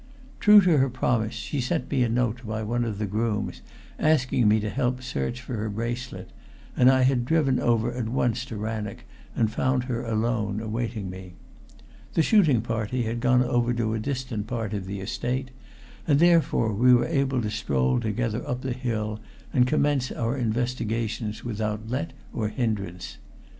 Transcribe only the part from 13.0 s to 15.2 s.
had gone over to a distant part of the